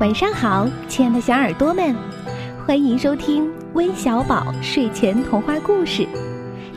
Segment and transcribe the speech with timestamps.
[0.00, 1.94] 晚上好，亲爱的小耳朵们，
[2.66, 6.08] 欢迎收听微小宝睡前童话故事，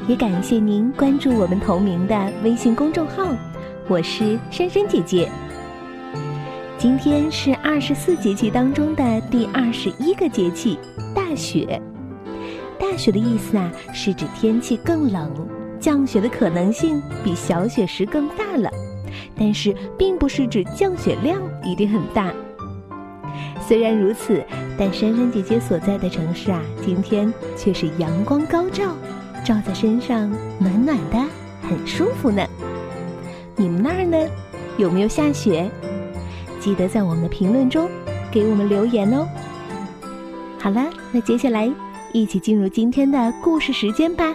[0.09, 3.33] 也感谢您关注我们同名的微信公众号。
[3.87, 5.31] 我是珊珊姐姐。
[6.77, 10.77] 今天是二十四节气当中的第二十一个节气——
[11.15, 11.81] 大雪。
[12.77, 15.31] 大雪的意思啊，是指天气更冷，
[15.79, 18.69] 降雪的可能性比小雪时更大了。
[19.37, 22.33] 但是，并不是指降雪量一定很大。
[23.67, 24.43] 虽然如此，
[24.77, 28.95] 但珊珊姐姐所在的城市啊，今天却是阳光高照，
[29.45, 31.17] 照在身上暖暖的，
[31.61, 32.45] 很舒服呢。
[33.55, 34.17] 你们那儿呢，
[34.77, 35.69] 有没有下雪？
[36.59, 37.89] 记得在我们的评论中
[38.31, 39.27] 给我们留言哦。
[40.59, 41.71] 好了，那接下来
[42.11, 44.33] 一起进入今天的故事时间吧。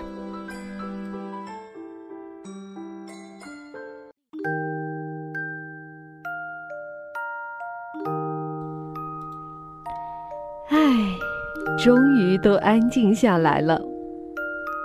[11.79, 13.81] 终于都安静下来了。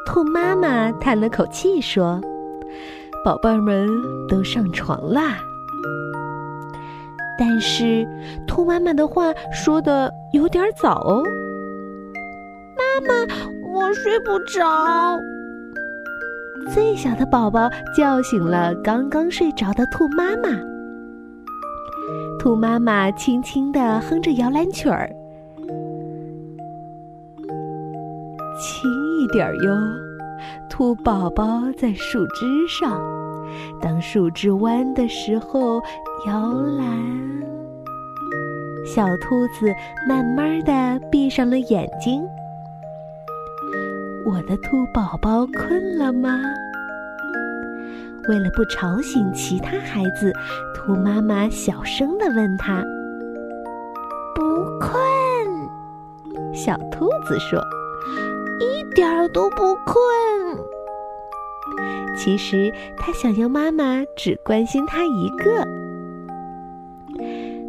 [0.05, 2.21] 兔妈妈叹了口气说
[3.23, 3.87] ：“宝贝儿们
[4.27, 5.37] 都上床啦。”
[7.39, 8.07] 但是
[8.47, 11.23] 兔妈妈的话说的有点早哦。
[12.77, 13.13] 妈妈，
[13.73, 15.19] 我睡不着。
[16.73, 20.49] 最小的宝宝叫醒了刚刚睡着的兔妈妈。
[22.39, 25.09] 兔妈妈轻轻地哼着摇篮曲儿。
[28.63, 29.75] 轻一点哟，
[30.69, 32.97] 兔宝宝在树枝上，
[33.81, 35.81] 当树枝弯的时候
[36.25, 36.87] 摇篮。
[38.85, 39.69] 小兔子
[40.07, 42.23] 慢慢的闭上了眼睛。
[44.25, 46.39] 我的兔宝宝困了吗？
[48.29, 50.31] 为了不吵醒其他孩子，
[50.73, 52.81] 兔妈妈小声的问他
[54.33, 54.41] ：“不
[54.79, 54.95] 困？”
[56.55, 57.61] 小兔子说。
[58.93, 59.95] 点儿都不困。
[62.15, 65.65] 其实他想要妈妈只关心他一个。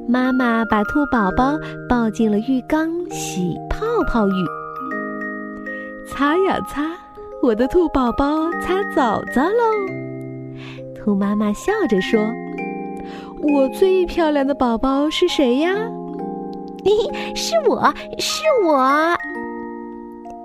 [0.07, 1.59] 妈妈把兔宝宝
[1.89, 4.33] 抱进了浴缸洗泡泡浴。
[6.07, 6.83] 擦呀擦，
[7.43, 9.65] 我的兔宝宝擦澡澡喽。
[10.95, 12.21] 兔妈妈笑着说
[13.55, 15.75] ：“我最漂亮的宝宝是谁呀
[16.85, 19.17] ？”“嘿嘿，是我是我。”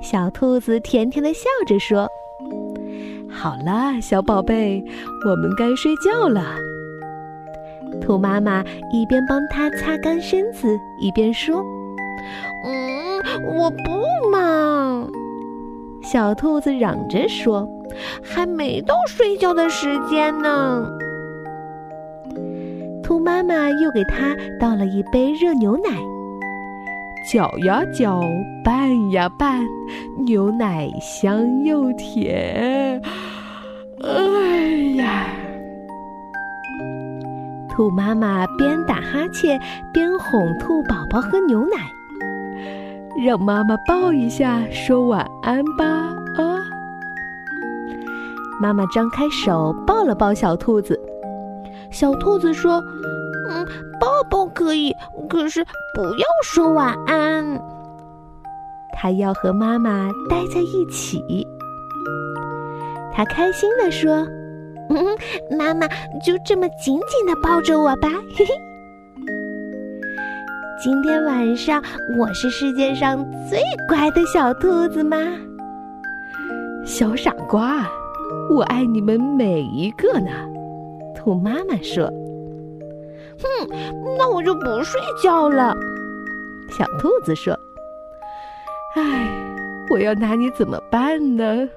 [0.02, 2.08] 小兔子甜甜的笑着说
[3.30, 4.84] ：“好啦，小宝贝，
[5.26, 6.56] 我们该睡觉了。”
[8.02, 10.68] 兔妈妈一边帮它擦干身子，
[11.02, 11.64] 一边说
[12.66, 13.22] ：“嗯，
[13.58, 15.08] 我不嘛。”
[16.02, 17.68] 小兔子嚷着说
[18.24, 20.88] ：“还没到睡觉的时间呢。”
[23.04, 25.90] 兔妈妈又给它倒了一杯热牛奶。
[27.32, 28.22] 搅呀搅，
[28.64, 29.66] 拌呀拌，
[30.26, 33.02] 牛奶香又甜。
[34.02, 35.26] 哎呀！
[37.70, 39.60] 兔妈妈边打哈欠
[39.94, 41.78] 边哄兔宝宝喝牛奶，
[43.26, 45.86] 让妈妈抱一下，说晚安吧。
[46.38, 46.60] 啊！
[48.62, 51.00] 妈妈张开手抱了抱小兔子，
[51.92, 52.84] 小兔子说。
[53.50, 53.66] 嗯，
[54.00, 54.96] 抱抱可以，
[55.30, 57.60] 可是不要说晚安。
[58.94, 61.48] 他要和妈妈待在一起。
[63.14, 64.26] 他开心地说
[64.90, 65.06] ：“嗯，
[65.58, 65.88] 妈妈
[66.24, 68.54] 就这么紧紧的抱着我吧。”嘿嘿。
[70.82, 71.84] 今天晚上
[72.18, 73.18] 我是世界上
[73.50, 75.18] 最乖的小兔子吗？
[76.86, 77.86] 小傻瓜，
[78.50, 80.32] 我爱你们每一个呢。
[81.16, 82.10] 兔妈妈说。
[83.42, 83.70] 哼，
[84.18, 85.76] 那我就不睡觉了。
[86.78, 87.58] 小兔子说
[88.96, 89.28] ：“唉，
[89.90, 91.68] 我要拿你怎么办呢？”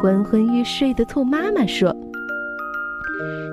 [0.00, 1.94] 昏昏欲睡的兔妈妈说：“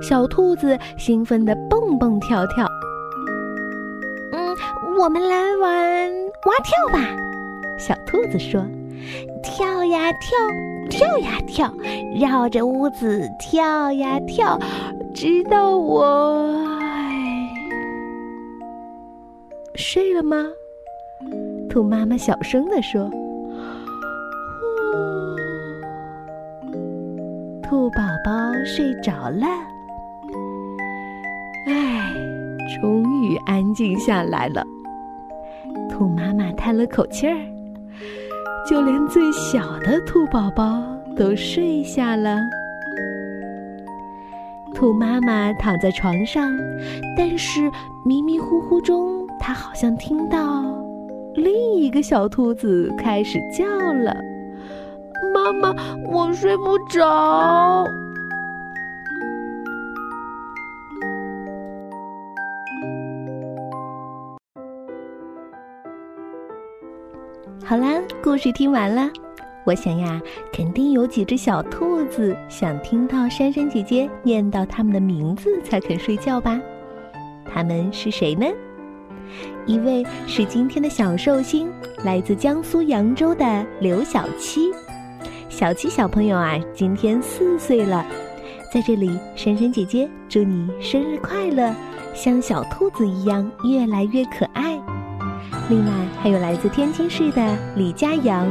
[0.01, 2.67] 小兔子兴奋的蹦蹦跳跳。”
[4.33, 4.55] 嗯，
[4.97, 6.11] 我们来玩
[6.45, 7.07] 蛙跳吧。
[7.77, 8.65] 小兔子说
[9.43, 10.37] ：“跳呀跳，
[10.89, 11.73] 跳呀跳，
[12.19, 14.59] 绕着屋子跳呀跳。”
[15.13, 16.70] 直到我
[19.81, 20.45] 睡了吗？
[21.67, 23.09] 兔妈妈小声地说
[27.63, 28.31] ：“兔宝宝
[28.63, 29.47] 睡着了。”
[31.65, 32.13] 唉，
[32.79, 34.63] 终于安静下来了。
[35.89, 37.35] 兔妈妈叹了口气儿，
[38.69, 40.79] 就连最小的兔宝宝
[41.17, 42.37] 都睡下了。
[44.75, 46.51] 兔妈妈躺在床上，
[47.17, 47.69] 但是
[48.05, 50.63] 迷迷糊糊中，他好像听到
[51.33, 54.15] 另一个小兔子开始叫了
[55.33, 55.73] ：“妈妈，
[56.11, 57.83] 我睡不着。”
[67.65, 69.09] 好啦，故事听完了。
[69.63, 70.21] 我想呀，
[70.53, 76.61] 肯定有几只小兔子想听到珊珊姐姐念到它们的名字才肯睡觉吧？
[77.45, 78.45] 他们是谁呢？
[79.65, 81.69] 一位是今天的小寿星，
[82.03, 84.71] 来自江苏扬州的刘小七。
[85.49, 88.05] 小七小朋友啊，今天四岁了，
[88.73, 91.73] 在这里，珊珊姐姐祝你生日快乐，
[92.13, 94.79] 像小兔子一样越来越可爱。
[95.69, 95.91] 另外
[96.21, 98.47] 还有来自天津市的李佳阳，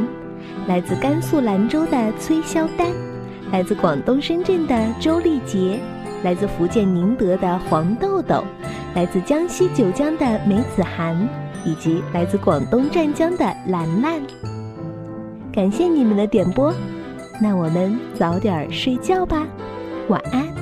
[0.67, 2.87] 来自甘肃兰州的崔肖丹，
[3.51, 5.79] 来自广东深圳的周丽杰，
[6.23, 8.45] 来自福建宁德的黄豆豆，
[8.95, 11.17] 来自江西九江的梅子涵，
[11.65, 14.21] 以及来自广东湛江的兰兰。
[15.53, 16.73] 感谢你们的点播，
[17.41, 19.47] 那我们早点睡觉吧，
[20.09, 20.60] 晚安。